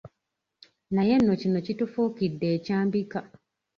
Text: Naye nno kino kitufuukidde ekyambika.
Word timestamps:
Naye 0.95 1.13
nno 1.17 1.33
kino 1.41 1.57
kitufuukidde 1.65 2.47
ekyambika. 2.55 3.19